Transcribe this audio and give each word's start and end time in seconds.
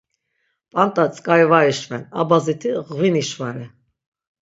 P̌anda 0.71 1.03
tzǩari 1.13 1.45
var 1.51 1.65
işven, 1.73 2.03
a 2.19 2.21
baziti 2.29 2.71
ğvini 2.95 3.23
şvare. 3.29 3.67